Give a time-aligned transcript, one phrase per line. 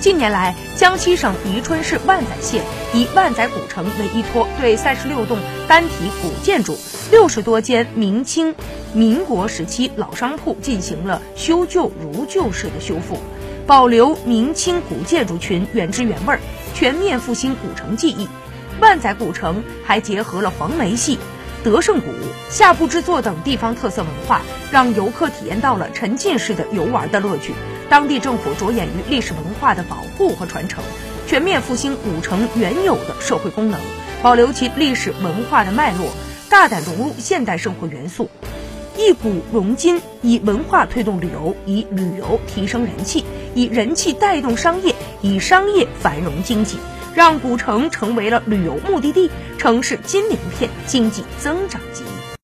[0.00, 2.64] 近年来，江西省宜春市万载县
[2.94, 5.38] 以万载古城为依托，对三十六栋
[5.68, 6.78] 单体古建筑、
[7.10, 8.54] 六十多间明清、
[8.94, 13.18] 民国时期老商铺进行了修旧如旧式的修复，
[13.66, 16.40] 保留明清古建筑群原汁原味儿，
[16.72, 18.26] 全面复兴古城记忆。
[18.80, 21.18] 万载古城还结合了黄梅戏、
[21.62, 22.06] 德胜鼓、
[22.48, 24.40] 夏布之作等地方特色文化，
[24.72, 27.52] 让游客体验到了沉浸式的游玩的乐趣。
[27.90, 30.82] 当地政府着眼于历史文化的保护和传承，
[31.26, 33.80] 全面复兴古城原有的社会功能，
[34.22, 36.06] 保留其历史文化的脉络，
[36.48, 38.30] 大胆融入现代生活元素，
[38.96, 43.24] 一古融今，以文化推动旅游，以旅游提升人气，
[43.56, 46.76] 以人气带动商业，以商业繁荣经济，
[47.12, 52.04] 让古城成为了旅游目的地，城市金名片，经济增长极。